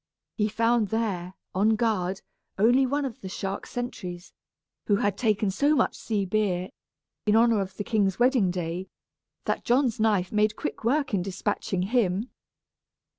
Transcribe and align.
He 0.35 0.47
found 0.47 0.87
there, 0.87 1.35
on 1.53 1.75
guard, 1.75 2.21
only 2.57 2.87
one 2.87 3.05
of 3.05 3.21
the 3.21 3.29
shark 3.29 3.67
sentries, 3.67 4.33
who 4.87 4.95
had 4.95 5.15
taken 5.15 5.51
so 5.51 5.75
much 5.75 5.95
sea 5.95 6.25
beer, 6.25 6.71
in 7.27 7.35
honor 7.35 7.61
of 7.61 7.77
the 7.77 7.83
king's 7.83 8.17
wedding 8.17 8.49
day, 8.49 8.89
that 9.45 9.63
John's 9.63 9.99
knife 9.99 10.31
made 10.31 10.55
quick 10.55 10.83
work 10.83 11.13
in 11.13 11.21
despatching 11.21 11.83
him. 11.83 12.31